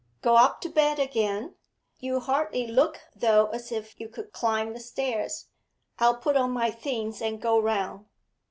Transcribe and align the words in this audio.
Go 0.23 0.35
up 0.35 0.61
to 0.61 0.69
bed 0.69 0.97
again; 0.97 1.53
you 1.99 2.19
hardly 2.21 2.65
look, 2.65 3.01
though, 3.15 3.49
as 3.49 3.71
if 3.71 3.99
you 3.99 4.09
could 4.09 4.31
climb 4.31 4.73
the 4.73 4.79
stairs. 4.79 5.45
I'll 5.99 6.17
put 6.17 6.35
on 6.35 6.49
my 6.49 6.71
things 6.71 7.21
and 7.21 7.39
go 7.39 7.59
round.' 7.59 8.07